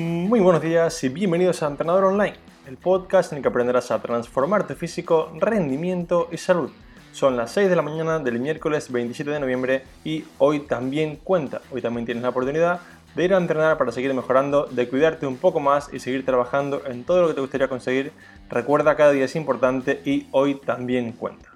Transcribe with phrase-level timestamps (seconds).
[0.00, 2.32] Muy buenos días y bienvenidos a Entrenador Online,
[2.66, 6.70] el podcast en el que aprenderás a transformar tu físico, rendimiento y salud.
[7.12, 11.60] Son las 6 de la mañana del miércoles 27 de noviembre y hoy también cuenta,
[11.70, 12.80] hoy también tienes la oportunidad
[13.14, 16.80] de ir a entrenar para seguir mejorando, de cuidarte un poco más y seguir trabajando
[16.86, 18.12] en todo lo que te gustaría conseguir.
[18.48, 21.50] Recuerda, cada día es importante y hoy también cuenta.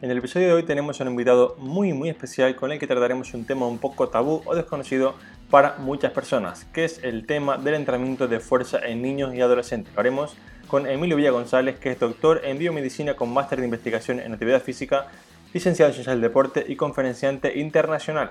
[0.00, 3.34] En el episodio de hoy tenemos un invitado muy muy especial con el que trataremos
[3.34, 5.16] un tema un poco tabú o desconocido
[5.50, 9.92] para muchas personas, que es el tema del entrenamiento de fuerza en niños y adolescentes.
[9.94, 10.36] Lo haremos
[10.68, 14.62] con Emilio Villa González, que es doctor en biomedicina con máster de investigación en actividad
[14.62, 15.08] física,
[15.52, 18.30] licenciado en ciencias del deporte y conferenciante internacional.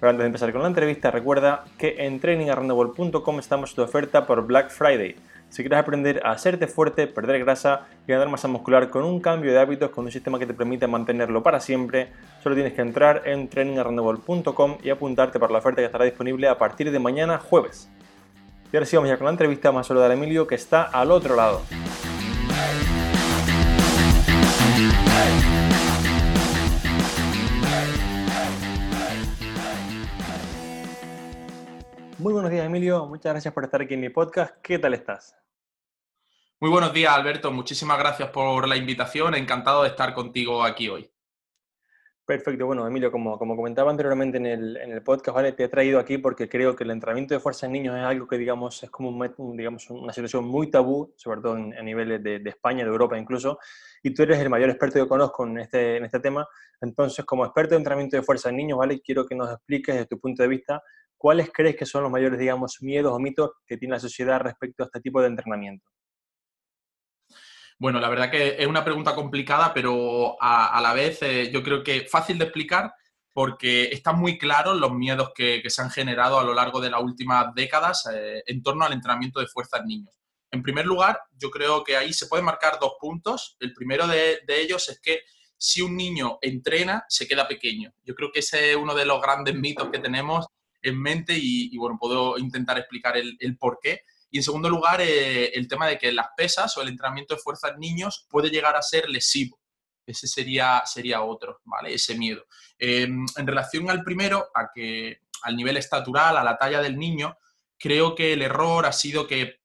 [0.00, 4.46] Pero antes de empezar con la entrevista, recuerda que en trainingarrandable.com estamos de oferta por
[4.46, 5.16] Black Friday.
[5.56, 9.52] Si quieres aprender a hacerte fuerte, perder grasa y ganar masa muscular con un cambio
[9.52, 12.08] de hábitos, con un sistema que te permita mantenerlo para siempre,
[12.42, 16.58] solo tienes que entrar en trainingarrandable.com y apuntarte para la oferta que estará disponible a
[16.58, 17.88] partir de mañana jueves.
[18.70, 21.10] Y ahora sí vamos ya con la entrevista, más solo a Emilio que está al
[21.10, 21.62] otro lado.
[32.18, 33.06] Muy buenos días, Emilio.
[33.06, 34.54] Muchas gracias por estar aquí en mi podcast.
[34.60, 35.45] ¿Qué tal estás?
[36.58, 37.52] Muy buenos días, Alberto.
[37.52, 39.34] Muchísimas gracias por la invitación.
[39.34, 41.10] Encantado de estar contigo aquí hoy.
[42.24, 42.64] Perfecto.
[42.64, 45.52] Bueno, Emilio, como, como comentaba anteriormente en el, en el, podcast, ¿vale?
[45.52, 48.26] te he traído aquí porque creo que el entrenamiento de fuerza en niños es algo
[48.26, 52.42] que, digamos, es como un, digamos, una situación muy tabú, sobre todo en, niveles de,
[52.46, 53.58] España, de Europa incluso,
[54.02, 56.48] y tú eres el mayor experto que conozco en este, en este tema.
[56.80, 58.98] Entonces, como experto de entrenamiento de fuerza en niños, ¿vale?
[59.02, 60.82] quiero que nos expliques desde tu punto de vista
[61.18, 64.82] cuáles crees que son los mayores, digamos, miedos o mitos que tiene la sociedad respecto
[64.82, 65.86] a este tipo de entrenamiento.
[67.78, 71.82] Bueno, la verdad que es una pregunta complicada, pero a, la vez eh, yo creo
[71.82, 72.94] que fácil de explicar
[73.34, 77.02] porque están muy claros los miedos que, se han generado a lo largo de las
[77.02, 80.14] últimas décadas eh, en torno al entrenamiento de fuerza en niños.
[80.50, 83.58] En primer lugar, yo creo que ahí se pueden marcar dos puntos.
[83.60, 85.20] El primero de, ellos es que
[85.58, 87.92] si un niño entrena, se queda pequeño.
[88.04, 90.46] Yo creo que ese es uno de los grandes mitos que tenemos
[90.80, 94.00] en mente y, bueno, puedo intentar explicar el, el por qué.
[94.36, 97.40] Y en segundo lugar, eh, el tema de que las pesas o el entrenamiento de
[97.40, 99.58] fuerza en niños puede llegar a ser lesivo.
[100.04, 101.94] Ese sería, sería otro, ¿vale?
[101.94, 102.44] Ese miedo.
[102.78, 107.38] Em, en relación al primero, a que al nivel estatural, a la talla del niño,
[107.78, 109.60] creo que el error ha sido que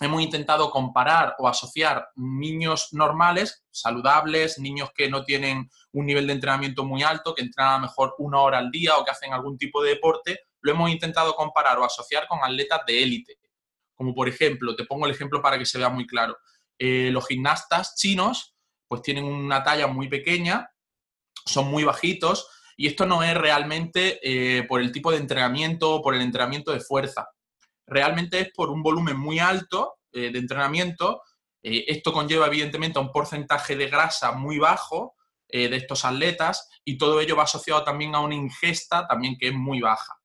[0.00, 6.32] hemos intentado comparar o asociar niños normales, saludables, niños que no tienen un nivel de
[6.32, 9.34] entrenamiento muy alto, que entrenan a lo mejor una hora al día o que hacen
[9.34, 13.38] algún tipo de deporte, lo hemos intentado comparar o asociar con atletas de élite.
[13.96, 16.36] Como por ejemplo, te pongo el ejemplo para que se vea muy claro.
[16.78, 18.54] Eh, los gimnastas chinos
[18.86, 20.70] pues tienen una talla muy pequeña,
[21.44, 26.02] son muy bajitos y esto no es realmente eh, por el tipo de entrenamiento o
[26.02, 27.26] por el entrenamiento de fuerza.
[27.86, 31.22] Realmente es por un volumen muy alto eh, de entrenamiento.
[31.62, 35.14] esto conlleva evidentemente a un porcentaje de grasa muy bajo
[35.48, 39.54] de estos atletas y todo ello va asociado también a una ingesta también que es
[39.54, 40.15] muy baja.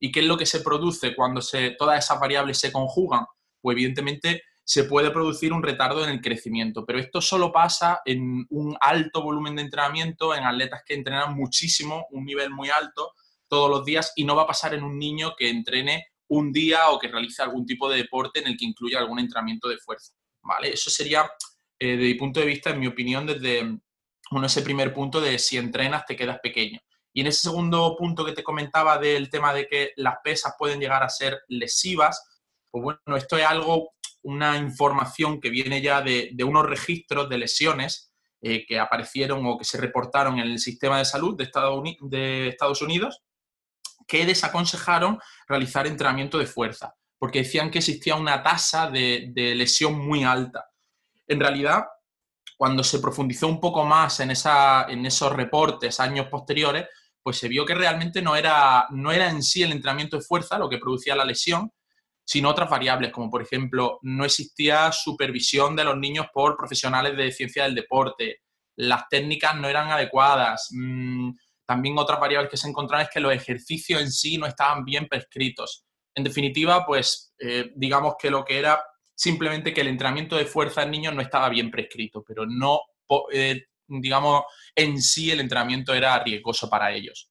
[0.00, 3.26] ¿Y qué es lo que se produce cuando se, todas esas variables se conjugan?
[3.60, 8.46] Pues evidentemente se puede producir un retardo en el crecimiento, pero esto solo pasa en
[8.50, 13.12] un alto volumen de entrenamiento, en atletas que entrenan muchísimo, un nivel muy alto
[13.48, 16.90] todos los días y no va a pasar en un niño que entrene un día
[16.90, 20.12] o que realice algún tipo de deporte en el que incluya algún entrenamiento de fuerza.
[20.42, 20.72] ¿vale?
[20.72, 21.28] Eso sería,
[21.78, 23.78] eh, desde mi punto de vista, en mi opinión, desde
[24.30, 26.80] uno, ese primer punto de si entrenas te quedas pequeño.
[27.12, 30.80] Y en ese segundo punto que te comentaba del tema de que las pesas pueden
[30.80, 32.24] llegar a ser lesivas,
[32.70, 38.12] pues bueno, esto es algo, una información que viene ya de, unos registros de lesiones
[38.42, 41.44] eh, que aparecieron o que se reportaron en el sistema de salud de
[42.48, 43.22] Estados, Unidos,
[44.06, 45.18] que desaconsejaron
[45.48, 50.70] realizar entrenamiento de fuerza, porque decían que existía una tasa de, de lesión muy alta.
[51.26, 51.84] En realidad,
[52.60, 56.86] cuando se profundizó un poco más en, esa, en esos reportes años posteriores,
[57.22, 60.58] pues se vio que realmente no era, no era en sí el entrenamiento de fuerza
[60.58, 61.70] lo que producía la lesión,
[62.24, 67.32] sino otras variables, como por ejemplo, no existía supervisión de los niños por profesionales de
[67.32, 68.42] ciencia del deporte,
[68.76, 71.30] las técnicas no eran adecuadas, mm,
[71.66, 75.06] también otras variables que se encontraron es que los ejercicios en sí no estaban bien
[75.06, 75.84] prescritos.
[76.14, 78.82] En definitiva, pues eh, digamos que lo que era
[79.14, 82.80] simplemente que el entrenamiento de fuerza en niños no estaba bien prescrito, pero no
[83.32, 84.44] eh, digamos,
[84.74, 87.30] en sí el entrenamiento era riesgoso para ellos.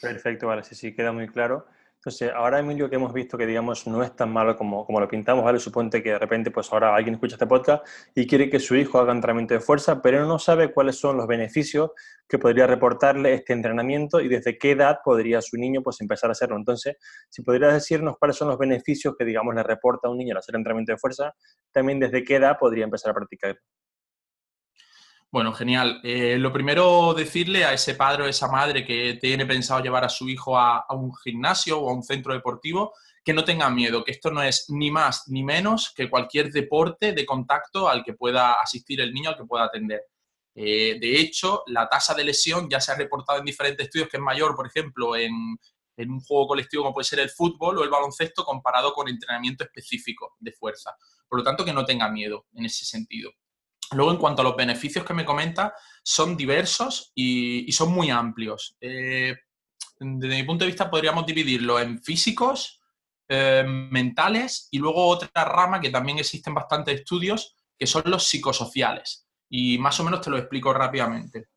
[0.00, 1.66] Perfecto, vale, sí, sí, queda muy claro.
[1.98, 5.08] Entonces, ahora Emilio que hemos visto que, digamos, no es tan malo como, como lo
[5.08, 5.58] pintamos, ¿vale?
[5.58, 7.84] Suponte que de repente, pues ahora alguien escucha este podcast
[8.14, 11.26] y quiere que su hijo haga entrenamiento de fuerza, pero no sabe cuáles son los
[11.26, 11.90] beneficios
[12.28, 16.32] que podría reportarle este entrenamiento y desde qué edad podría su niño, pues, empezar a
[16.32, 16.56] hacerlo.
[16.56, 16.96] Entonces,
[17.28, 20.38] si podrías decirnos cuáles son los beneficios que, digamos, le reporta a un niño al
[20.38, 21.34] hacer entrenamiento de fuerza,
[21.72, 23.58] también desde qué edad podría empezar a practicar.
[25.30, 26.00] Bueno, genial.
[26.04, 30.08] Eh, lo primero, decirle a ese padre o esa madre que tiene pensado llevar a
[30.08, 34.12] su hijo a, un gimnasio o a un centro deportivo, que no tenga miedo, que
[34.12, 38.54] esto no es ni más ni menos que cualquier deporte de contacto al que pueda
[38.54, 40.00] asistir el niño, al que pueda atender.
[40.54, 44.16] Eh, de hecho, la tasa de lesión ya se ha reportado en diferentes estudios que
[44.16, 45.32] es mayor, por ejemplo, en,
[45.98, 50.36] un juego colectivo como puede ser el fútbol o el baloncesto comparado con entrenamiento específico
[50.38, 50.96] de fuerza.
[51.28, 53.30] Por lo tanto, que no tenga miedo en ese sentido.
[53.92, 58.76] Luego, en cuanto a los beneficios que me comenta, son diversos y, son muy amplios.
[58.80, 59.34] Eh,
[59.98, 62.80] desde mi punto de vista, podríamos dividirlo en físicos,
[63.28, 69.26] eh, mentales y luego otra rama que también existen bastantes estudios, que son los psicosociales.
[69.48, 71.48] Y más o menos te lo explico rápidamente.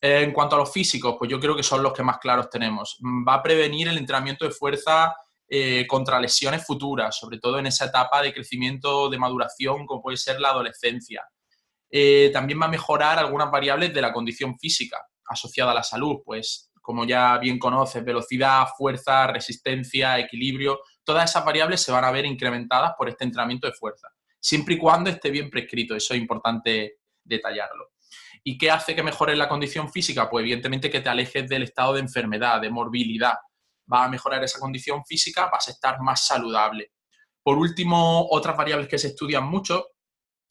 [0.00, 2.50] Eh, en cuanto a los físicos, pues yo creo que son los que más claros
[2.50, 2.98] tenemos.
[3.28, 5.14] Va a prevenir el entrenamiento de fuerza
[5.88, 10.40] contra lesiones futuras, sobre todo en esa etapa de crecimiento, de maduración, como puede ser
[10.40, 11.28] la adolescencia.
[11.90, 16.18] Eh, también va a mejorar algunas variables de la condición física asociada a la salud,
[16.24, 22.10] pues como ya bien conoces, velocidad, fuerza, resistencia, equilibrio, todas esas variables se van a
[22.10, 24.08] ver incrementadas por este entrenamiento de fuerza,
[24.40, 27.90] siempre y cuando esté bien prescrito, eso es importante detallarlo.
[28.42, 30.28] ¿Y qué hace que mejore la condición física?
[30.30, 33.34] Pues evidentemente que te alejes del estado de enfermedad, de morbilidad.
[33.92, 36.92] Va a mejorar esa condición física, vas a estar más saludable.
[37.42, 39.88] Por último, otras variables que se estudian mucho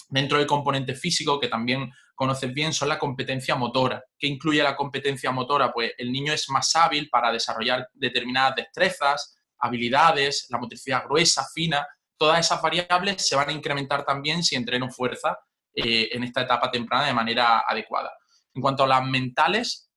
[0.10, 4.04] Dentro del componente físico, que también conoces bien, son la competencia motora.
[4.18, 5.72] ¿Qué incluye la competencia motora?
[5.72, 11.88] Pues el niño es más hábil para desarrollar determinadas destrezas, habilidades, la motricidad gruesa, fina.
[12.18, 15.38] Todas esas variables se van a incrementar también si entreno fuerza
[15.74, 18.12] eh, en esta etapa temprana de manera adecuada.
[18.54, 19.92] En cuanto a las mentales,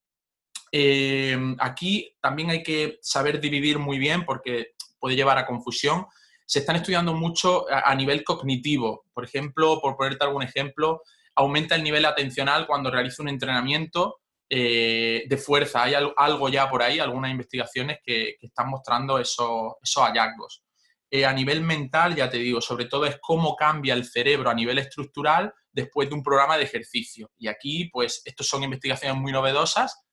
[0.71, 6.07] eh, aquí también hay que saber dividir muy bien porque puede llevar a confusión
[6.53, 9.07] se están estudiando mucho a, nivel cognitivo.
[9.15, 11.01] Por ejemplo, por ponerte algún ejemplo,
[11.35, 14.19] aumenta el nivel atencional cuando realiza un entrenamiento
[14.51, 15.85] eh, de fuerza.
[15.85, 20.63] Hay algo ya por ahí, algunas investigaciones que, están mostrando esos, hallazgos.
[21.11, 24.55] Eh, a nivel mental, ya te digo, sobre todo es cómo cambia el cerebro a
[24.55, 27.31] nivel estructural después de un programa de ejercicio.
[27.39, 30.05] Y aquí, pues, estos son investigaciones muy novedosas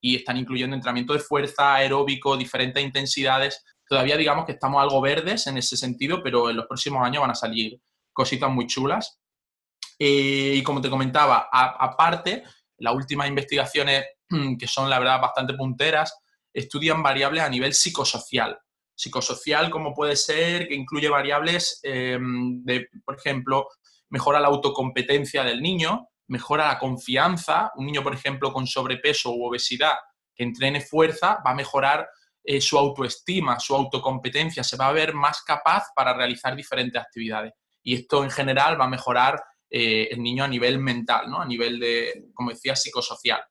[0.00, 3.62] y están incluyendo entrenamiento de fuerza, aeróbico, diferentes intensidades
[3.94, 7.30] Todavía digamos que estamos algo verdes en ese sentido, pero en los próximos años van
[7.30, 7.80] a salir
[8.12, 9.20] cositas muy chulas.
[9.96, 12.42] Eh, y como te comentaba, aparte,
[12.78, 14.04] las últimas investigaciones,
[14.58, 16.12] que son la verdad bastante punteras,
[16.52, 18.58] estudian variables a nivel psicosocial.
[18.96, 23.68] Psicosocial como puede ser, que incluye variables em, de, por ejemplo,
[24.10, 27.70] mejora la autocompetencia del niño, mejora la confianza.
[27.76, 29.94] Un niño, por ejemplo, con sobrepeso u obesidad
[30.34, 32.08] que entrene fuerza va a mejorar
[32.44, 37.54] eh, su autoestima, su autocompetencia, se va a ver más capaz para realizar diferentes actividades.
[37.82, 41.40] Y esto en general va a mejorar eh, el niño a nivel mental, ¿no?
[41.40, 43.42] a nivel de, como decía, psicosocial.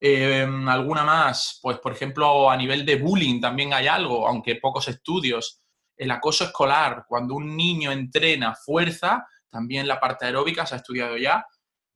[0.00, 1.60] Em, ¿Alguna más?
[1.62, 5.62] Pues, por ejemplo, a nivel de bullying también hay algo, aunque pocos estudios.
[5.96, 11.16] El acoso escolar, cuando un niño entrena fuerza, también la parte aeróbica se ha estudiado
[11.16, 11.44] ya,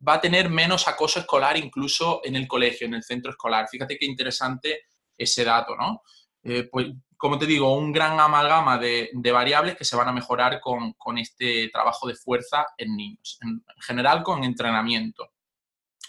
[0.07, 3.69] va a tener menos acoso escolar incluso en el colegio, en el centro escolar.
[3.69, 4.83] Fíjate qué interesante
[5.17, 6.03] ese dato, ¿no?
[6.43, 10.61] Eh, pues, como te digo, un gran amalgama de, variables que se van a mejorar
[10.61, 15.31] con, este trabajo de fuerza en niños, en, general con entrenamiento.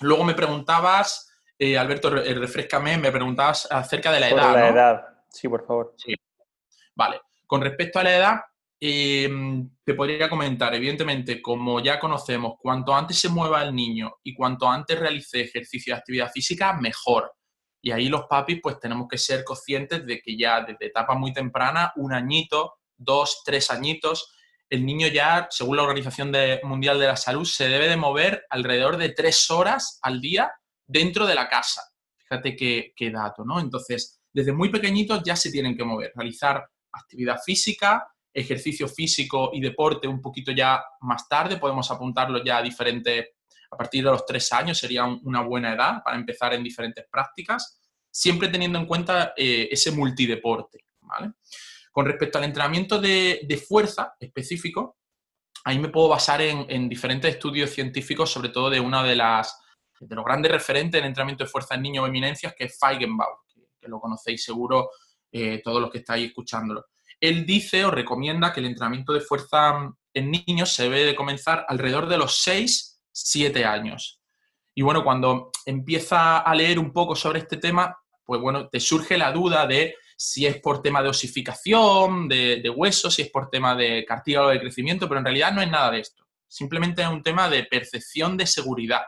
[0.01, 4.53] Luego me preguntabas, eh, Alberto, eh, refrescame, me preguntabas acerca de la edad.
[4.53, 5.93] La edad, sí, por favor.
[5.97, 6.15] Sí.
[6.95, 8.41] Vale, con respecto a la edad,
[8.79, 14.33] em, te podría comentar, evidentemente, como ya conocemos, cuanto antes se mueva el niño y
[14.33, 17.31] cuanto antes realice ejercicio de actividad física, mejor.
[17.85, 21.33] Y ahí los papis pues tenemos que ser conscientes de que ya desde etapa muy
[21.33, 24.33] temprana, un añito, dos, tres añitos,
[24.69, 26.31] el niño ya, según la Organización
[26.63, 30.49] Mundial de la Salud, se debe de mover alrededor de tres horas al día
[30.87, 31.81] dentro de la casa.
[32.15, 33.59] Fíjate qué, qué dato, ¿no?
[33.59, 39.59] Entonces, desde muy pequeñitos ya se tienen que mover, realizar actividad física, ejercicio físico y
[39.59, 43.27] deporte un poquito ya más tarde, podemos apuntarlo ya a diferentes
[43.73, 47.81] a partir de los tres años sería una buena edad para empezar en diferentes prácticas,
[48.11, 50.85] siempre teniendo en cuenta eh, ese multideporte.
[51.91, 54.97] Con respecto al entrenamiento de, fuerza específico,
[55.63, 59.59] ahí me puedo basar en, diferentes estudios científicos, sobre todo de una de las
[59.99, 63.37] de los grandes referentes en entrenamiento de fuerza en niños o eminencias, que es Feigenbaum,
[63.79, 64.89] que, lo conocéis seguro
[65.31, 66.87] eh, todos los que estáis escuchándolo.
[67.21, 71.65] Él dice o recomienda que el entrenamiento de fuerza en niños se debe de comenzar
[71.69, 74.19] alrededor de los 6, 7 años.
[74.75, 79.17] Y bueno, cuando empieza a leer un poco sobre este tema, pues bueno, te surge
[79.17, 83.49] la duda de si es por tema de osificación, de, de huesos, si es por
[83.49, 86.25] tema de cartílago de crecimiento, pero en realidad no es nada de esto.
[86.47, 89.03] Simplemente es un tema de percepción de seguridad.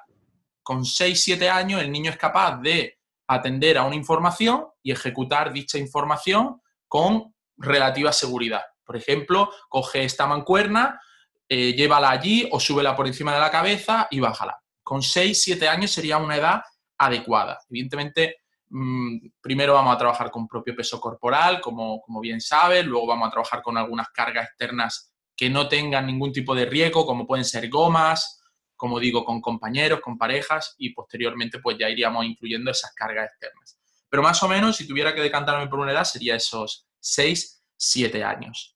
[0.64, 2.98] Con 6-7 años el niño es capaz de
[3.28, 8.62] atender a una información y ejecutar dicha información con relativa seguridad.
[8.84, 11.00] Por ejemplo, coge esta mancuerna,
[11.48, 14.60] eh, llévala allí o súbela por encima de la cabeza y bájala.
[14.84, 16.62] Con 6-7 años sería una edad
[16.98, 17.60] adecuada.
[17.70, 18.38] Evidentemente,
[18.70, 23.28] mm, primero vamos a trabajar con propio peso corporal, como, como bien sabes, luego vamos
[23.28, 27.46] a trabajar con algunas cargas externas que no tengan ningún tipo de riesgo, como pueden
[27.46, 28.42] ser gomas,
[28.76, 33.78] como digo, con compañeros, con parejas, y posteriormente pues ya iríamos incluyendo esas cargas externas.
[34.10, 38.24] Pero más o menos, si tuviera que decantarme por una edad, sería esos 6, 7
[38.24, 38.75] años.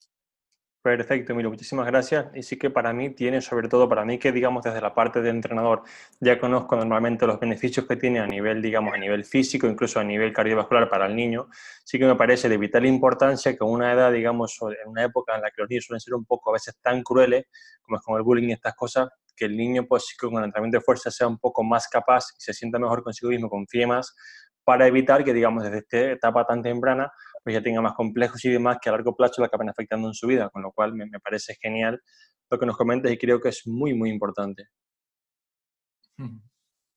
[0.89, 2.25] Perfecto, Emilio, muchísimas gracias.
[2.33, 5.21] Y sí que para mí tiene, sobre todo para mí que digamos desde la parte
[5.21, 5.83] de entrenador,
[6.19, 10.03] ya conozco normalmente los beneficios que tiene a nivel, digamos, a nivel físico, incluso a
[10.03, 11.47] nivel cardiovascular para el niño,
[11.83, 15.35] sí que me parece de vital importancia que a una edad, digamos, en una época
[15.35, 17.45] en la que los niños suelen ser un poco a veces tan crueles,
[17.83, 20.79] como es con el bullying y estas cosas, que el niño, pues con el entrenamiento
[20.79, 24.15] de fuerza sea un poco más capaz y se sienta mejor consigo mismo, confíe más,
[24.63, 27.11] para evitar que, digamos, desde esta etapa tan temprana,
[27.43, 30.13] pues ya tenga más complejos y demás que a largo plazo le acaben afectando en
[30.13, 32.01] su vida, con lo cual me, parece genial
[32.49, 34.67] lo que nos comentas y creo que es muy, muy importante.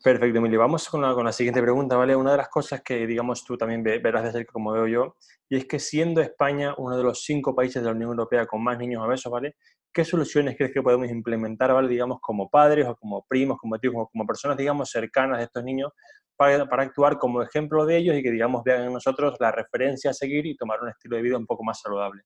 [0.02, 0.58] Perfecto, Emilio.
[0.58, 2.16] Vamos con la, con la, siguiente pregunta, ¿vale?
[2.16, 5.16] Una de las cosas que, digamos, tú también verás de cerca, como veo yo,
[5.48, 8.64] y es que siendo España uno de los cinco países de la Unión Europea con
[8.64, 9.54] más niños obesos, ¿vale?
[9.92, 11.88] ¿Qué soluciones crees que podemos implementar, ¿vale?
[11.88, 15.62] Digamos, como padres o como primos, como tíos, como, como personas, digamos, cercanas de estos
[15.62, 15.92] niños
[16.36, 20.14] para, actuar como ejemplo de ellos y que, digamos, vean en nosotros la referencia a
[20.14, 22.22] seguir y tomar un estilo de vida un poco más saludable.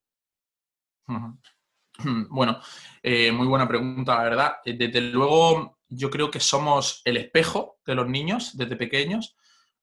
[2.28, 2.60] Bueno,
[3.02, 4.52] eh, muy buena pregunta, la verdad.
[4.66, 9.34] Eh, desde luego, yo creo que somos el espejo de los niños desde pequeños.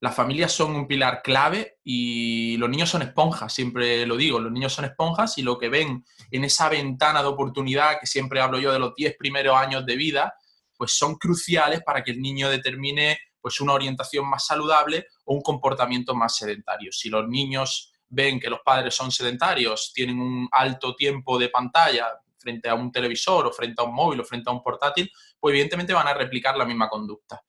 [0.04, 4.52] Las familias son un pilar clave y los niños son esponjas, siempre lo digo, los
[4.52, 8.60] niños son esponjas y lo que ven en esa ventana de oportunidad que siempre hablo
[8.60, 10.34] yo de los 10 primeros años de vida,
[10.76, 15.42] pues son cruciales para que el niño determine pues una orientación más saludable o un
[15.42, 16.92] comportamiento más sedentario.
[16.92, 22.10] Si los niños ven que los padres son sedentarios, tienen un alto tiempo de pantalla
[22.38, 25.54] frente a un televisor o frente a un móvil o frente a un portátil, pues
[25.54, 27.42] evidentemente van a replicar la misma conducta.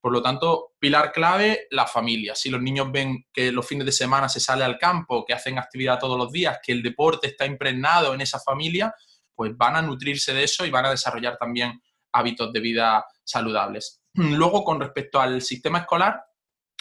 [0.00, 2.34] Por lo tanto, pilar clave, la familia.
[2.34, 5.58] Si los niños ven que los fines de semana se sale al campo, que hacen
[5.58, 8.94] actividad todos los días, que el deporte está impregnado en esa familia,
[9.34, 14.02] pues van a nutrirse de eso y van a desarrollar también hábitos de vida saludables.
[14.14, 16.24] Luego, con respecto al sistema escolar,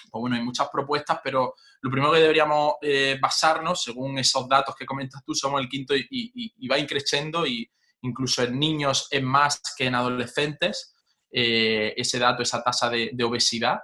[0.10, 4.76] pues bueno, hay muchas propuestas, pero lo primero que deberíamos eh, basarnos, según esos datos
[4.76, 7.70] que comentas tú, somos el quinto y, va increciendo y
[8.02, 10.96] incluso en niños es más que en adolescentes,
[11.32, 13.80] eh, ese dato, esa tasa de, obesidad.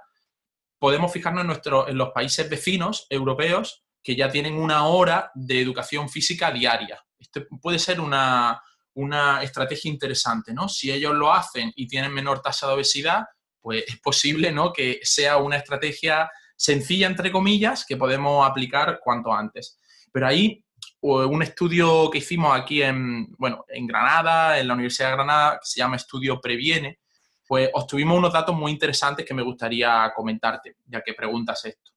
[0.78, 5.60] Podemos fijarnos en, nuestro, en los países vecinos europeos que ya tienen una hora de
[5.60, 7.02] educación física diaria.
[7.18, 8.62] Esto puede ser una,
[8.94, 10.68] una estrategia interesante, ¿no?
[10.68, 13.24] Si ellos lo hacen y tienen menor tasa de obesidad,
[13.66, 14.72] pues es posible ¿no?
[14.72, 19.76] que sea una estrategia sencilla, entre comillas, que podemos aplicar cuanto antes.
[20.12, 20.64] Pero ahí
[21.00, 25.66] un estudio que hicimos aquí en, bueno, en Granada, en la Universidad de Granada, que
[25.66, 27.00] se llama Estudio Previene,
[27.46, 31.92] pues obtuvimos unos datos muy interesantes que me gustaría comentarte, ya que preguntas esto.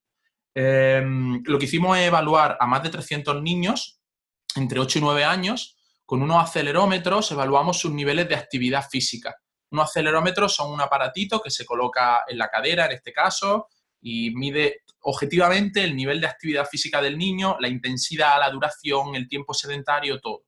[0.53, 3.99] Em, lo que hicimos es evaluar a más de 300 niños
[4.55, 5.77] entre 8 y 9 años.
[6.05, 9.35] Con unos acelerómetros evaluamos sus niveles de actividad física.
[9.71, 13.67] Unos acelerómetros son un aparatito que se coloca en la cadera, en este caso,
[14.01, 19.27] y mide objetivamente el nivel de actividad física del niño, la intensidad, la duración, el
[19.27, 20.43] tiempo sedentario, todo.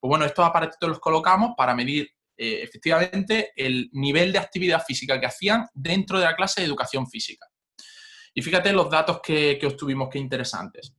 [0.00, 5.18] Pues bueno, estos aparatitos los colocamos para medir eh, efectivamente el nivel de actividad física
[5.20, 7.46] que hacían dentro de la clase de educación física.
[8.34, 10.94] Y fíjate los datos que, que obtuvimos, qué interesantes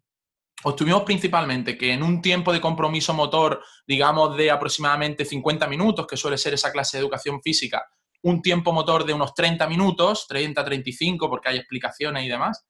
[0.64, 6.18] obtuvimos principalmente que en un tiempo de compromiso motor, digamos, de aproximadamente 50 minutos, que
[6.18, 7.86] suele ser esa clase de educación física,
[8.24, 12.66] un tiempo motor de unos 30 minutos, 30, 35, porque hay explicaciones y demás,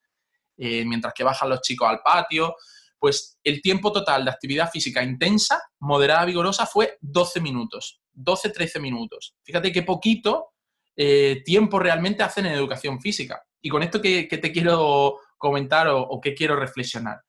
[0.58, 2.56] eh, mientras que bajan los chicos al patio,
[2.98, 8.80] pues el tiempo total de actividad física intensa, moderada, vigorosa, fue 12 minutos, 12, 13
[8.80, 9.36] minutos.
[9.44, 10.54] Fíjate qué poquito
[10.96, 13.44] eh, tiempo realmente hacen en educación física.
[13.62, 17.22] Y con esto que, te quiero comentar o, o qué quiero reflexionar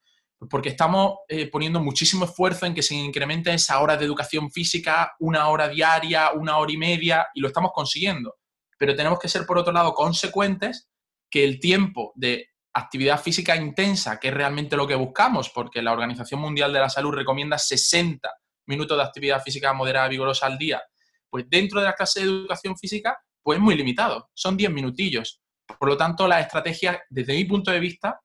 [0.49, 5.12] porque estamos eh, poniendo muchísimo esfuerzo en que se incremente esa hora de educación física,
[5.21, 8.37] una hora diaria, una hora y media, y lo estamos consiguiendo.
[8.79, 10.88] Pero tenemos que ser, por otro lado, consecuentes
[11.31, 15.93] que el tiempo de actividad física intensa, que es realmente lo que buscamos, porque la
[15.93, 18.29] Organización Mundial de la Salud recomienda 60
[18.66, 20.83] minutos de actividad física moderada vigorosa al día,
[21.30, 25.42] pues dentro de la clase de educación física, pues es muy limitado, son 10 minutillos.
[25.78, 28.21] Por lo tanto, la estrategia, desde mi punto de vista,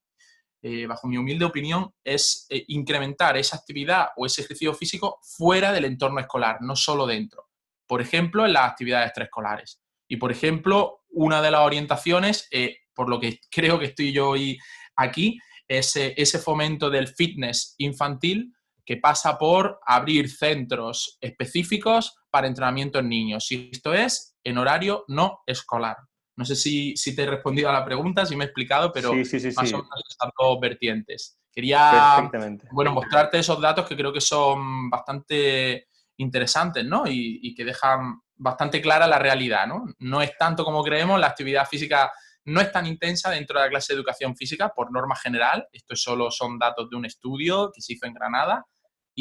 [0.61, 5.71] eh, bajo mi humilde opinión, es eh, incrementar esa actividad o ese ejercicio físico fuera
[5.71, 7.49] del entorno escolar, no solo dentro.
[7.87, 9.81] Por ejemplo, en las actividades extraescolares.
[10.07, 14.29] Y, por ejemplo, una de las orientaciones, eh, por lo que creo que estoy yo
[14.29, 14.59] hoy
[14.95, 18.53] aquí, es ese fomento del fitness infantil
[18.89, 23.51] que pasa por abrir centros específicos para entrenamiento en niños.
[23.51, 25.95] Y esto es en horario no escolar.
[26.35, 29.25] No sé si, te he respondido a la pregunta, si me he explicado, pero sí,
[29.25, 31.37] sí, sí, más o menos están dos vertientes.
[31.53, 32.31] Quería
[32.71, 37.03] bueno, mostrarte esos datos que creo que son bastante interesantes, ¿no?
[37.05, 39.85] Y, que dejan bastante clara la realidad, ¿no?
[39.99, 42.11] No es tanto como creemos, la actividad física
[42.45, 45.67] no es tan intensa dentro de la clase de educación física por norma general.
[45.71, 48.65] Esto solo son datos de un estudio que se hizo en Granada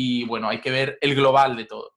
[0.01, 1.91] y bueno, hay que ver el global de todo.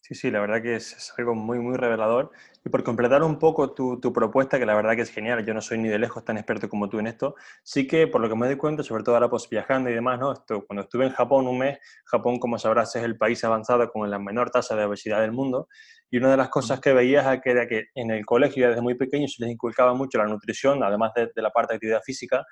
[0.00, 2.30] Sí, sí, la verdad que es, algo muy, muy revelador.
[2.66, 5.54] Y por completar un poco tu, tu, propuesta, que la verdad que es genial, yo
[5.54, 8.28] no soy ni de lejos tan experto como tú en esto, sí que por lo
[8.28, 10.32] que me doy cuenta, sobre todo ahora pues viajando y demás, ¿no?
[10.32, 14.10] Esto, cuando estuve en Japón un mes, Japón, como sabrás, es el país avanzado con
[14.10, 15.68] la menor tasa de obesidad del mundo,
[16.10, 19.34] y una de las cosas que veías era que en el colegio desde muy pequeños
[19.34, 22.44] se les inculcaba mucho la nutrición, además de, de la parte de actividad física,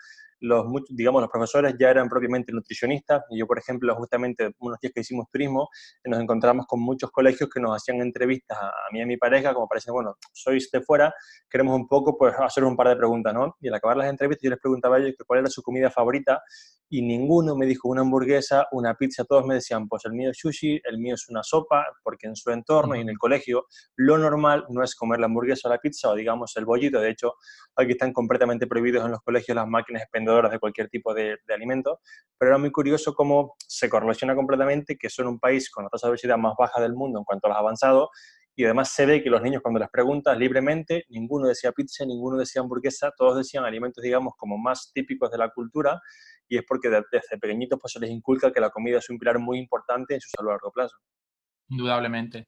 [0.44, 3.22] los, digamos, los profesores ya eran propiamente nutricionistas.
[3.30, 5.68] Y yo, por ejemplo, justamente unos días que hicimos turismo,
[6.04, 9.54] nos encontramos con muchos colegios que nos hacían entrevistas a, mí y a mi pareja,
[9.54, 11.14] como parece, bueno, sois de fuera,
[11.48, 13.56] queremos un poco, pues, hacer un par de preguntas, ¿no?
[13.60, 16.42] Y al acabar las entrevistas yo les preguntaba a ellos cuál era su comida favorita
[16.90, 20.38] y ninguno me dijo una hamburguesa, una pizza, todos me decían, pues el mío es
[20.38, 24.18] sushi, el mío es una sopa, porque en su entorno y en el colegio lo
[24.18, 27.34] normal no es comer la hamburguesa o la pizza o digamos el bollito, de hecho
[27.76, 31.54] aquí están completamente prohibidos en los colegios las máquinas expendedoras de cualquier tipo de, de
[31.54, 32.00] alimento,
[32.38, 36.06] pero era muy curioso cómo se correlaciona completamente que son un país con la tasa
[36.06, 38.10] de obesidad más baja del mundo en cuanto a los avanzados
[38.56, 42.38] y además se ve que los niños cuando les preguntas libremente, ninguno decía pizza, ninguno
[42.38, 46.00] decía hamburguesa, todos decían alimentos, digamos, como más típicos de la cultura,
[46.48, 49.38] y es porque desde pequeñitos pues, se les inculca que la comida es un pilar
[49.38, 50.96] muy importante en su salud a largo plazo.
[51.68, 52.46] Indudablemente.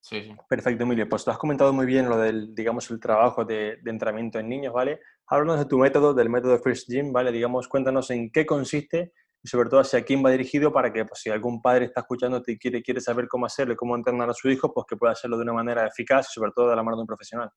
[0.00, 0.34] Sí, sí.
[0.48, 1.08] Perfecto, Emilio.
[1.08, 4.48] Pues tú has comentado muy bien lo del, digamos, el trabajo de, de entrenamiento en
[4.48, 5.00] niños, ¿vale?
[5.26, 7.32] Háblanos de tu método, del método First Gym, ¿vale?
[7.32, 11.20] Digamos, cuéntanos en qué consiste y sobre todo hacia quién va dirigido para que pues,
[11.20, 14.34] si algún padre está escuchando y quiere, quiere saber cómo hacerlo y cómo entrenar a
[14.34, 16.82] su hijo, pues que pueda hacerlo de una manera eficaz y sobre todo de la
[16.82, 17.50] mano de un profesional.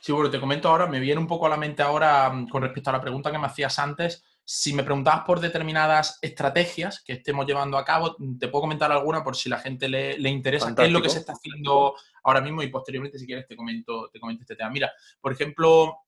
[0.00, 2.62] Sí, bueno, te comento ahora, me viene un poco a la mente ahora mm, con
[2.62, 4.24] respecto a la pregunta que me hacías antes.
[4.44, 8.90] Si me preguntabas por determinadas estrategias que estemos llevando a cabo, mm, te puedo comentar
[8.92, 11.94] alguna por si la gente le, le interesa qué es lo que se está haciendo
[12.22, 14.70] ahora mismo y posteriormente, si quieres, te comento, te comento este tema.
[14.70, 15.98] Mira, por ejemplo,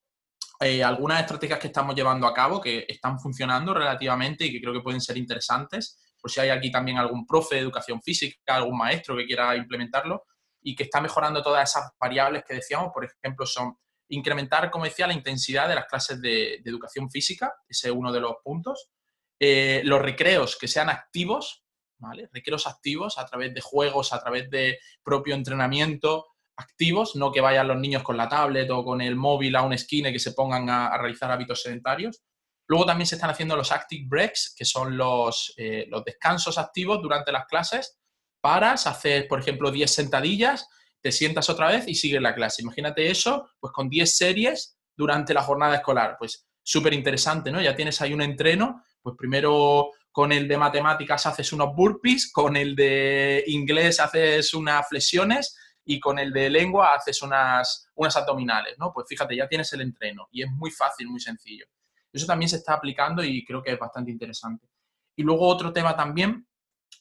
[0.60, 4.74] eh, algunas estrategias que estamos llevando a cabo que están funcionando relativamente y que creo
[4.74, 8.76] que pueden ser interesantes, por si hay aquí también algún profe de educación física, algún
[8.76, 10.24] maestro que quiera implementarlo
[10.60, 13.78] y que está mejorando todas esas variables que decíamos, por ejemplo, son
[14.10, 18.20] incrementar, como decía, la intensidad de las clases de, educación física, ese es uno de
[18.20, 18.90] los puntos,
[19.38, 21.64] eh, los recreos que sean activos,
[21.98, 22.28] ¿vale?
[22.32, 26.26] Recreos activos a través de juegos, a través de propio entrenamiento,
[26.60, 29.72] activos, no que vayan los niños con la tablet o con el móvil a un
[29.72, 32.22] esquina y que se pongan a, realizar hábitos sedentarios.
[32.68, 37.32] Luego también se están haciendo los active breaks, que son los, eh, descansos activos durante
[37.32, 37.98] las clases.
[38.40, 40.68] Paras, haces, por ejemplo, 10 sentadillas,
[41.00, 42.62] te sientas otra vez y sigues la clase.
[42.62, 46.16] Imagínate eso, pues con 10 series durante la jornada escolar.
[46.18, 47.60] Pues súper interesante, ¿no?
[47.60, 52.56] Ya tienes ahí un entreno, pues primero con el de matemáticas haces unos burpees, con
[52.56, 58.76] el de inglés haces unas flexiones y con el de lengua haces unas, unas abdominales,
[58.78, 58.92] ¿no?
[58.92, 61.66] Pues fíjate, ya tienes el entreno y es muy fácil, muy sencillo.
[62.12, 64.68] Eso también se está aplicando y creo que es bastante interesante.
[65.16, 66.46] Y luego otro tema también,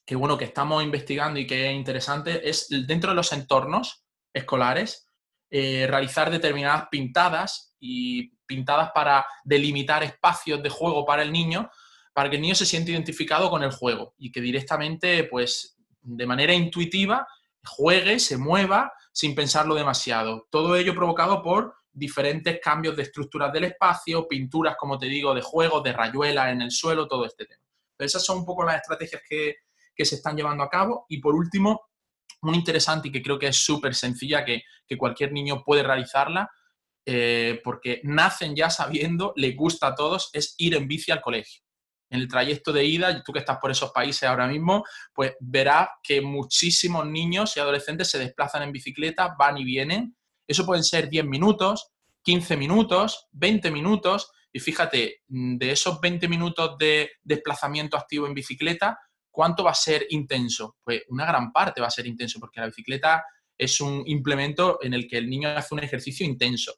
[0.06, 5.08] que bueno, que estamos investigando y que es interesante, es dentro de los entornos escolares,
[5.50, 11.70] eh, realizar determinadas pintadas y pintadas para delimitar espacios de juego para el niño,
[12.14, 16.26] para que el niño se sienta identificado con el juego y que directamente, pues, de
[16.26, 17.28] manera intuitiva,
[17.66, 20.48] juegue, se mueva sin pensarlo demasiado.
[20.50, 25.42] Todo ello provocado por diferentes cambios de estructuras del espacio, pinturas, como te digo, de
[25.42, 27.62] juegos, de rayuelas en el suelo, todo este tema.
[27.98, 29.56] esas son un poco las estrategias que,
[30.02, 31.06] se están llevando a cabo.
[31.10, 31.90] Y por último,
[32.42, 34.64] muy interesante y que creo que es súper sencilla, que,
[34.98, 36.50] cualquier niño puede realizarla,
[37.06, 41.62] eh, porque nacen ya sabiendo, le gusta a todos, es ir en bici al colegio
[42.10, 45.90] en el trayecto de ida, tú que estás por esos países ahora mismo, pues verás
[46.02, 50.16] que muchísimos niños y adolescentes se desplazan en bicicleta, van y vienen.
[50.48, 51.92] Eso pueden ser 10 minutos,
[52.24, 58.34] 15 minutos, 20 minutos, Y fíjate, mm, de esos 20 minutos de desplazamiento activo en
[58.34, 58.98] bicicleta,
[59.30, 60.78] ¿cuánto va a ser intenso?
[60.84, 63.24] Pues una gran parte va a ser intenso, porque la bicicleta
[63.56, 66.74] es un implemento en el que el niño hace un ejercicio intenso.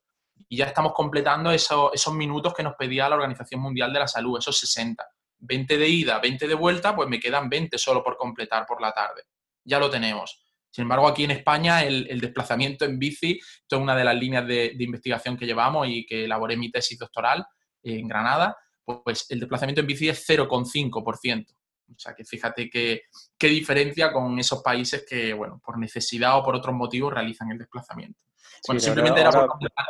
[0.50, 4.08] Y ya estamos completando esos, esos minutos que nos pedía la Organización Mundial de la
[4.08, 5.02] Salud, esos 60.
[5.42, 8.92] 20 de ida, 20 de vuelta, pues me quedan 20 solo por completar por la
[8.92, 9.24] tarde.
[9.64, 10.44] Ya lo tenemos.
[10.70, 14.48] Sin embargo, aquí en España el, desplazamiento en bici, esto es una de las líneas
[14.48, 17.46] de, investigación que llevamos y que elaboré mi tesis doctoral
[17.84, 21.46] en Granada, pues el desplazamiento en bici es 0,5%.
[21.94, 23.02] O sea que fíjate qué,
[23.38, 28.24] diferencia con esos países que, bueno, por necesidad o por otros motivos realizan el desplazamiento.
[28.66, 29.86] Bueno, simplemente era por completar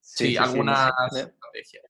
[0.00, 1.84] sí, algunas estrategias.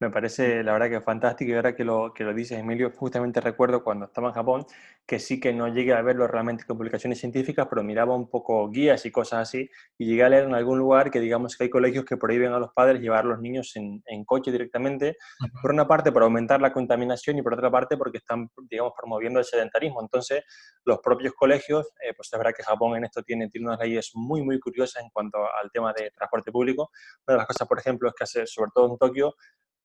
[0.00, 3.40] Me parece, la verdad, que fantástico y ahora que lo, que lo dices, Emilio, justamente
[3.40, 4.66] recuerdo cuando estaba en Japón
[5.04, 8.68] que sí que no llegué a verlo realmente con publicaciones científicas, pero miraba un poco
[8.70, 11.70] guías y cosas así y llegué a leer en algún lugar que digamos que hay
[11.70, 15.16] colegios que prohíben a los padres llevar a los niños en, en coche directamente,
[15.60, 19.40] por una parte por aumentar la contaminación y por otra parte porque están, digamos, promoviendo
[19.40, 20.00] el sedentarismo.
[20.00, 20.44] Entonces,
[20.84, 24.12] los propios colegios, eh, pues es verdad que Japón en esto tiene, tiene unas leyes
[24.14, 26.90] muy, muy curiosas en cuanto al tema de transporte público.
[27.26, 29.34] Una de las cosas, por ejemplo, es que hace, sobre todo en Tokio,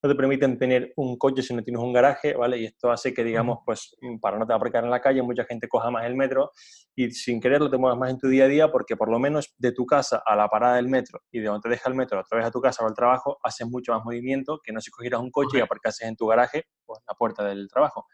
[0.03, 2.57] no te permiten tener un coche si no tienes un garaje, ¿vale?
[2.57, 5.45] Y esto hace que, digamos, pues mm, para no te aparcar en la calle, mucha
[5.45, 6.51] gente coja más el metro
[6.93, 9.53] y sin quererlo te muevas más en tu día a día porque por lo menos
[9.57, 12.19] de tu casa a la parada del metro y de donde te deja el metro
[12.19, 14.91] otra vez a tu casa o al trabajo, haces mucho más movimiento que no si
[14.91, 18.05] cogieras un coche y aparcases en tu garaje o en la puerta del trabajo.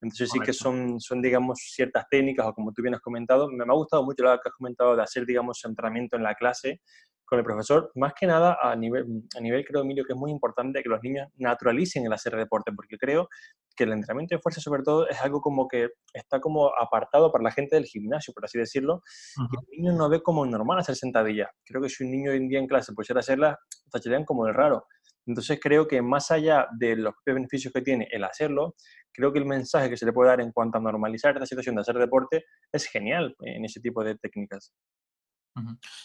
[0.00, 3.48] Entonces sí que son, son, digamos, ciertas técnicas o como tú bien has comentado.
[3.48, 6.34] Me, me ha gustado mucho lo que has comentado de hacer, digamos, entrenamiento en la
[6.34, 6.80] clase
[7.26, 9.04] con el profesor, más que nada a nivel,
[9.36, 12.70] a nivel creo, Emilio, que es muy importante que los niños naturalicen el hacer deporte,
[12.72, 13.28] porque creo
[13.76, 17.42] que el entrenamiento de fuerza, sobre todo, es algo como que está como apartado para
[17.42, 19.02] la gente del gimnasio, por así decirlo,
[19.36, 21.50] y el niño no ve como normal hacer sentadillas.
[21.64, 23.56] Creo que si un niño hoy en día en clase pudiera hacerlas,
[23.90, 24.86] tacharían como de raro.
[25.26, 28.76] Entonces creo que más allá de los beneficios que tiene el hacerlo,
[29.12, 31.74] creo que el mensaje que se le puede dar en cuanto a normalizar esta situación
[31.74, 34.72] de hacer deporte es genial en ese tipo de técnicas.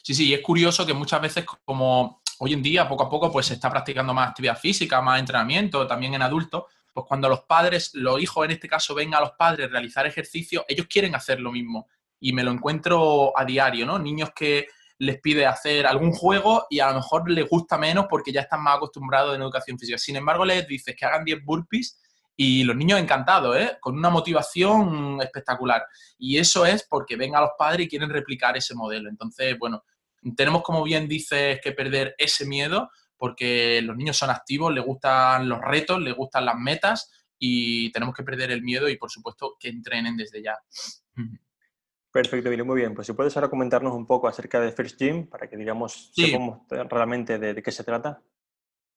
[0.01, 3.31] Sí, sí, y es curioso que muchas veces como hoy en día poco a poco
[3.31, 7.41] pues se está practicando más actividad física, más entrenamiento, también en adultos, pues cuando los
[7.41, 11.39] padres, los hijos en este caso ven a los padres realizar ejercicio, ellos quieren hacer
[11.39, 11.87] lo mismo.
[12.19, 13.97] Y me lo encuentro a diario, ¿no?
[13.97, 14.67] Niños que
[15.01, 18.61] les pide hacer algún juego y a lo mejor les gusta menos porque ya están
[18.61, 19.97] más acostumbrados en educación física.
[19.97, 21.99] Sin embargo, les dices que hagan 10 burpees
[22.37, 23.77] y los niños encantados, ¿eh?
[23.81, 25.83] con una motivación espectacular.
[26.19, 29.09] Y eso es porque ven a los padres y quieren replicar ese modelo.
[29.09, 29.83] Entonces, bueno,
[30.35, 35.49] tenemos, como bien dices, que perder ese miedo porque los niños son activos, les gustan
[35.49, 39.57] los retos, les gustan las metas y tenemos que perder el miedo y, por supuesto,
[39.59, 40.59] que entrenen desde ya.
[42.11, 42.93] Perfecto, Emilio, muy bien.
[42.93, 46.61] Pues si puedes ahora comentarnos un poco acerca de First Gym para que digamos sepamos
[46.69, 48.21] realmente de qué se trata.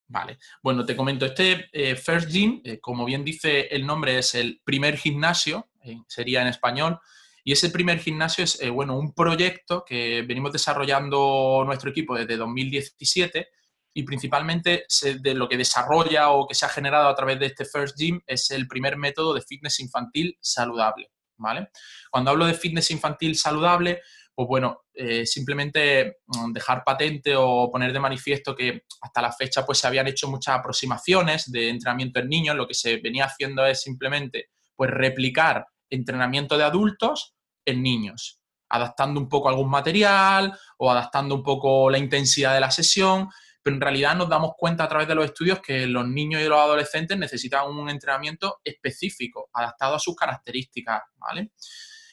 [0.06, 4.34] Vale, bueno, te comento, este eh, First Gym, eh, como bien dice el nombre, es
[4.34, 7.00] el primer gimnasio, eh, sería en español,
[7.42, 13.48] y ese primer gimnasio es, bueno, un proyecto que venimos desarrollando nuestro equipo desde 2017
[13.92, 14.86] y principalmente
[15.20, 18.20] de lo que desarrolla o que se ha generado a través de este First Gym
[18.26, 21.68] es el primer método de fitness infantil saludable, ¿vale?
[22.10, 24.00] Cuando hablo de fitness infantil saludable,
[24.34, 29.64] pues bueno, eh, simplemente mm, dejar patente o poner de manifiesto que hasta la fecha
[29.64, 33.64] pues se habían hecho muchas aproximaciones de entrenamiento en niños, lo que se venía haciendo
[33.64, 40.90] es simplemente pues replicar entrenamiento de adultos en niños, adaptando un poco algún material o
[40.90, 43.28] adaptando un poco la intensidad de la sesión,
[43.64, 46.44] pero en realidad nos damos cuenta a través de los estudios que los niños y
[46.44, 51.52] los adolescentes necesitan un entrenamiento específico, adaptado a sus características, ¿vale?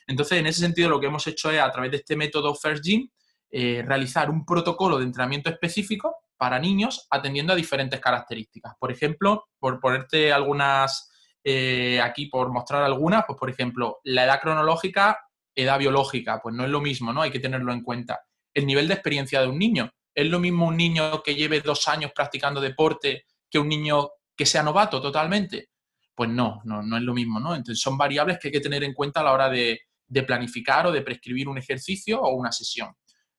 [0.07, 2.83] Entonces, en ese sentido, lo que hemos hecho es, a través de este método First
[2.83, 3.09] Gym,
[3.51, 8.73] eh, realizar un protocolo de entrenamiento específico para niños atendiendo a diferentes características.
[8.79, 11.11] Por ejemplo, por ponerte algunas
[11.43, 15.19] eh, aquí, por mostrar algunas, pues por ejemplo, la edad cronológica,
[15.53, 17.21] edad biológica, pues no es lo mismo, ¿no?
[17.21, 18.21] Hay que tenerlo en cuenta.
[18.53, 19.91] El nivel de experiencia de un niño.
[20.13, 24.45] ¿Es lo mismo un niño que lleve dos años practicando deporte que un niño que
[24.45, 25.69] sea novato totalmente?
[26.13, 27.55] Pues no, no, no es lo mismo, ¿no?
[27.55, 30.87] Entonces son variables que hay que tener en cuenta a la hora de, de planificar
[30.87, 32.93] o de prescribir un ejercicio o una sesión.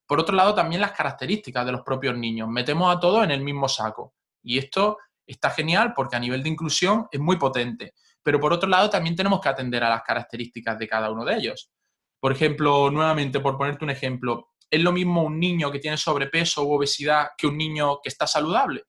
[0.06, 2.48] Por otro lado, también las características de los propios niños.
[2.48, 4.14] Metemos a todos en el mismo saco.
[4.42, 7.94] Y esto está genial porque a nivel de inclusión es muy potente.
[8.22, 11.36] Pero por otro lado, también tenemos que atender a las características de cada uno de
[11.36, 11.70] ellos.
[12.20, 16.64] Por ejemplo, nuevamente, por ponerte un ejemplo, ¿es lo mismo un niño que tiene sobrepeso
[16.64, 18.84] u obesidad que un niño que está saludable?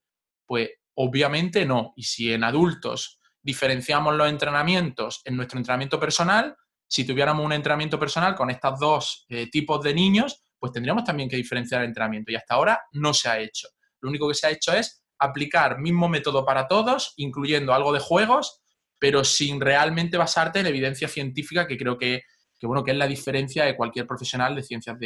[0.45, 1.91] Pues obviamente no.
[1.97, 6.55] Y si en adultos diferenciamos los entrenamientos en nuestro entrenamiento personal,
[6.87, 11.27] si tuviéramos un entrenamiento personal con estos dos eh, tipos de niños, pues tendríamos también
[11.27, 12.31] que diferenciar el entrenamiento.
[12.31, 13.67] Y hasta ahora no se ha hecho.
[13.99, 17.99] Lo único que se ha hecho es aplicar mismo método para todos, incluyendo algo de
[17.99, 18.61] juegos,
[18.99, 22.21] pero sin realmente basarte en evidencia científica, que creo que,
[22.61, 24.97] bueno, que es la diferencia de cualquier profesional de ciencias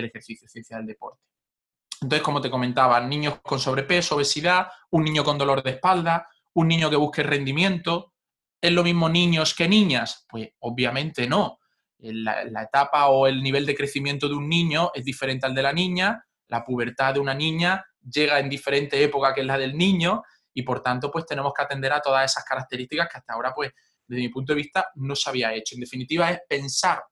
[0.00, 1.22] del ejercicio, ciencias del deporte.
[2.00, 6.68] Entonces, como te comentaba, niños con sobrepeso, obesidad, un niño con dolor de espalda, un
[6.68, 8.14] niño que busque rendimiento,
[8.60, 10.24] ¿es lo mismo niños que niñas?
[10.28, 11.58] Pues obviamente no.
[11.98, 15.62] La, la, etapa o el nivel de crecimiento de un niño es diferente al de
[15.62, 19.76] la niña, la pubertad de una niña llega en diferente época que es la del
[19.76, 20.22] niño
[20.54, 23.72] y por tanto pues tenemos que atender a todas esas características que hasta ahora pues
[24.06, 25.74] desde mi punto de vista no se había hecho.
[25.74, 27.02] En definitiva es pensar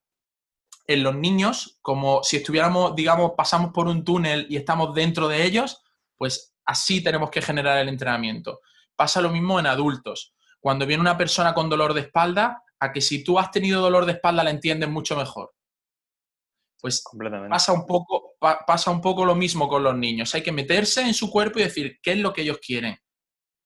[0.87, 5.43] en los niños como si estuviéramos, digamos, pasamos por un túnel y estamos dentro de
[5.43, 5.83] ellos,
[6.15, 8.61] pues así tenemos que generar el entrenamiento.
[8.95, 10.33] Pasa lo mismo en adultos.
[10.59, 14.05] Cuando viene una persona con dolor de espalda, a que si tú has tenido dolor
[14.05, 15.53] de espalda la entiendes mucho mejor.
[16.79, 17.03] Pues
[17.49, 20.33] pasa un, poco, pasa un poco lo mismo con los niños.
[20.35, 22.97] Hay que meterse en su cuerpo y decir qué es lo que ellos quieren.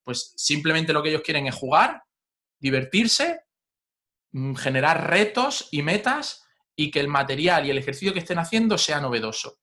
[0.04, 2.04] Pues simplemente lo que ellos quieren es jugar,
[2.60, 3.42] divertirse,
[4.32, 6.42] mm, generar retos y metas
[6.82, 9.60] y que el material y el ejercicio que estén haciendo sea novedoso.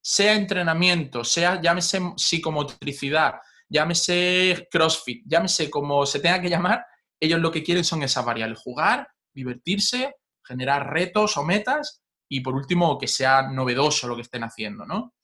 [0.00, 3.34] Sea entrenamiento, sea, llámese psicomotricidad,
[3.68, 6.84] llámese CrossFit, llámese como se tenga que llamar,
[7.20, 12.54] ellos lo que quieren son esas variables, jugar, divertirse, generar retos o metas y por
[12.54, 15.14] último que sea novedoso lo que estén haciendo, ¿no?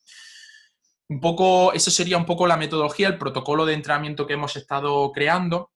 [1.09, 5.11] Un poco, eso sería un poco la metodología, el protocolo de entrenamiento que hemos estado
[5.11, 5.71] creando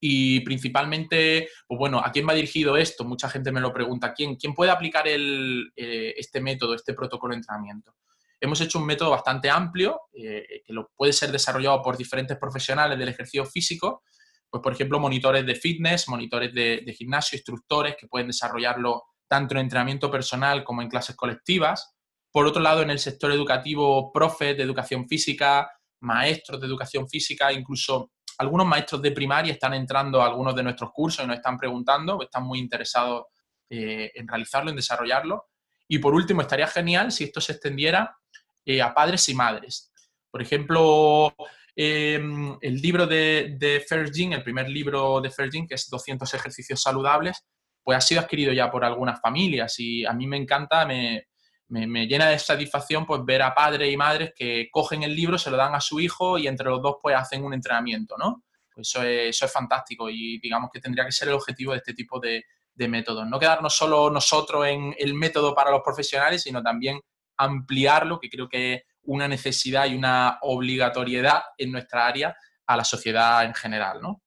[0.00, 3.04] y principalmente, pues bueno, ¿a quién va dirigido esto?
[3.04, 7.32] Mucha gente me lo pregunta, ¿quién, quién puede aplicar el, eh, este método, este protocolo
[7.32, 7.94] de entrenamiento?
[8.40, 12.98] Hemos hecho un método bastante amplio eh, que lo puede ser desarrollado por diferentes profesionales
[12.98, 14.02] del ejercicio físico,
[14.48, 19.54] pues por ejemplo monitores de fitness, monitores de, de gimnasio, instructores que pueden desarrollarlo tanto
[19.54, 21.94] en entrenamiento personal como en clases colectivas.
[22.30, 25.70] Por otro lado, en el sector educativo, profes de educación física,
[26.00, 30.92] maestros de educación física, incluso algunos maestros de primaria están entrando a algunos de nuestros
[30.92, 33.26] cursos y nos están preguntando, están muy interesados
[33.68, 35.46] eh, en realizarlo, en desarrollarlo.
[35.88, 38.16] Y por último, estaría genial si esto se extendiera
[38.64, 39.92] eh, a padres y madres.
[40.30, 41.34] Por ejemplo,
[41.74, 46.80] em, el libro de, de Fergin, el primer libro de Fergin, que es 200 ejercicios
[46.80, 47.44] saludables,
[47.82, 51.27] pues ha sido adquirido ya por algunas familias y a mí me encanta, me,
[51.68, 55.56] llena de satisfacción pues ver a padres y madres que cogen el libro, se lo
[55.56, 58.44] dan a su hijo y entre los dos pues hacen un entrenamiento, ¿no?
[58.74, 61.78] Pues eso es, eso es fantástico y digamos que tendría que ser el objetivo de
[61.78, 63.26] este tipo de, de métodos.
[63.26, 67.00] No quedarnos solo nosotros en el método para los profesionales, sino también
[67.36, 72.84] ampliarlo, que creo que es una necesidad y una obligatoriedad en nuestra área a la
[72.84, 74.22] sociedad en general, ¿no?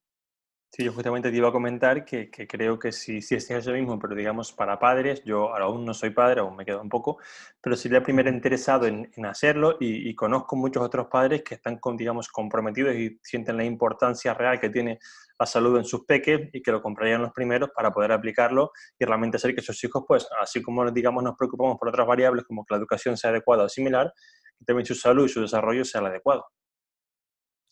[0.73, 3.99] Sí, yo justamente te iba a comentar que, creo que sí, sí es eso mismo,
[3.99, 7.17] pero digamos para padres, yo aún no soy padre, aún me queda un poco,
[7.59, 12.29] pero sería el primer interesado en, hacerlo y, conozco muchos otros padres que están, digamos,
[12.29, 14.97] comprometidos y sienten la importancia real que tiene
[15.37, 19.03] la salud en sus peques y que lo comprarían los primeros para poder aplicarlo y
[19.03, 22.63] realmente hacer que sus hijos, pues así como digamos nos preocupamos por otras variables como
[22.63, 24.13] que la educación sea adecuada o similar,
[24.57, 26.45] que también su salud y su desarrollo sea el adecuado.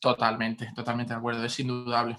[0.01, 2.17] Totalmente, totalmente de acuerdo, es indudable.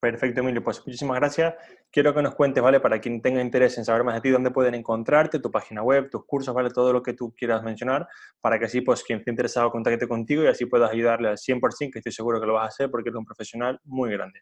[0.00, 0.62] Perfecto, Emilio.
[0.62, 1.54] Pues muchísimas gracias.
[1.90, 2.78] Quiero que nos cuentes, ¿vale?
[2.78, 6.08] Para quien tenga interés en saber más de ti, dónde pueden encontrarte, tu página web,
[6.08, 6.70] tus cursos, ¿vale?
[6.70, 8.06] Todo lo que tú quieras mencionar,
[8.40, 11.90] para que así, pues, quien esté interesado contacte contigo y así puedas ayudarle al 100%,
[11.92, 14.40] que estoy seguro que lo vas a hacer porque eres un profesional muy grande.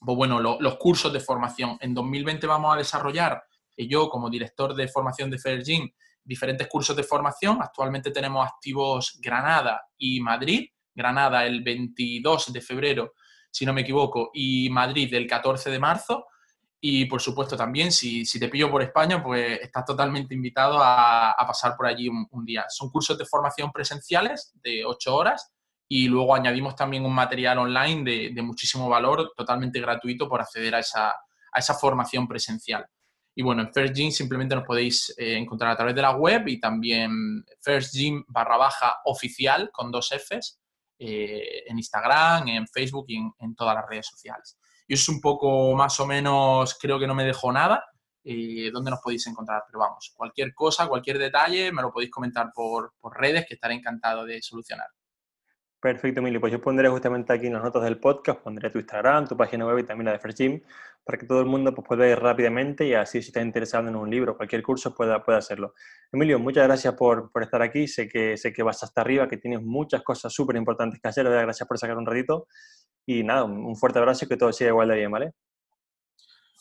[0.00, 1.76] pues bueno, los cursos de formación.
[1.80, 3.42] En 2020 vamos a desarrollar
[3.86, 5.88] yo como director de formación de Fair Gym,
[6.28, 7.58] diferentes cursos de formación.
[7.60, 10.68] Actualmente tenemos activos Granada y Madrid.
[10.94, 13.14] Granada el 22 de febrero,
[13.50, 16.26] si no me equivoco, y Madrid el 14 de marzo.
[16.80, 21.76] Y por supuesto también, si, te pillo por España, pues estás totalmente invitado a, pasar
[21.76, 22.66] por allí un, día.
[22.68, 25.52] Son cursos de formación presenciales de 8 horas
[25.88, 30.80] y luego añadimos también un material online de, muchísimo valor, totalmente gratuito por acceder a
[30.80, 32.86] esa, a esa formación presencial.
[33.38, 36.48] Y bueno, en First Gym simplemente nos podéis eh, encontrar a través de la web
[36.48, 40.58] y también First Gym barra baja oficial con dos Fs
[40.98, 44.58] eh, en Instagram, en Facebook y en, todas las redes sociales.
[44.88, 47.84] Y es un poco más o menos, creo que no me dejo nada,
[48.24, 49.62] eh, dónde nos podéis encontrar.
[49.68, 53.74] Pero vamos, cualquier cosa, cualquier detalle, me lo podéis comentar por, por redes que estaré
[53.74, 54.88] encantado de solucionar.
[55.80, 56.40] Perfecto, Emilio.
[56.40, 59.64] Pues yo pondré justamente aquí en las notas del podcast, pondré tu Instagram, tu página
[59.64, 60.60] web y también la de Fresh
[61.04, 63.94] para que todo el mundo pues, pueda ir rápidamente y así si está interesado en
[63.94, 65.74] un libro cualquier curso pueda, pueda hacerlo.
[66.10, 67.86] Emilio, muchas gracias por, por, estar aquí.
[67.86, 71.28] Sé que, sé que vas hasta arriba, que tienes muchas cosas súper importantes que hacer.
[71.28, 72.48] Gracias por sacar un ratito.
[73.06, 75.32] Y nada, un fuerte abrazo y que todo siga igual de bien, ¿vale?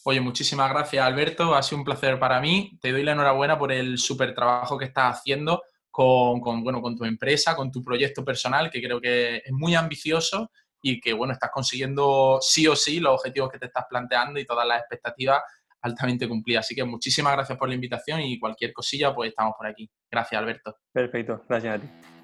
[0.05, 1.55] Oye, muchísimas gracias, Alberto.
[1.55, 2.77] Ha sido un placer para mí.
[2.79, 5.63] Te doy la enhorabuena por el súper trabajo que estás haciendo
[5.97, 10.51] con, bueno, con tu empresa, con tu proyecto personal, que creo que es muy ambicioso
[10.79, 14.45] y que bueno, estás consiguiendo sí o sí los objetivos que te estás planteando y
[14.45, 15.41] todas las expectativas
[15.81, 16.65] altamente cumplidas.
[16.65, 19.89] Así que muchísimas gracias por la invitación y cualquier cosilla, pues estamos por aquí.
[20.11, 20.77] Gracias, Alberto.
[20.93, 22.16] Perfecto, gracias a ti.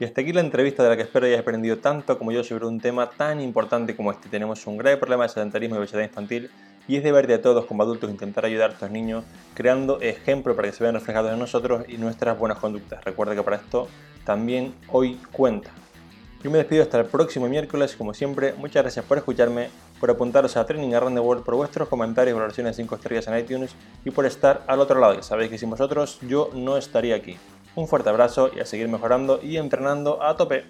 [0.00, 2.66] Y hasta aquí la entrevista de la que espero hayas aprendido tanto como yo sobre
[2.66, 4.28] un tema tan importante como este.
[4.28, 6.50] Tenemos un grave problema de sedentarismo y obesidad infantil
[6.88, 10.68] y es deber de todos como adultos intentar ayudar a estos niños creando ejemplos para
[10.68, 13.04] que se vean reflejados en nosotros y nuestras buenas conductas.
[13.04, 13.88] Recuerda que para esto
[14.24, 15.70] también hoy cuenta.
[16.42, 20.56] Yo me despido hasta el próximo miércoles, como siempre, muchas gracias por escucharme, por apuntaros
[20.56, 24.10] a Training Around the World, por vuestros comentarios y valoraciones 5 estrellas en iTunes y
[24.10, 27.38] por estar al otro lado, sabéis que sin vosotros yo no estaría aquí.
[27.76, 30.64] Un fuerte abrazo y a seguir mejorando y entrenando a tope.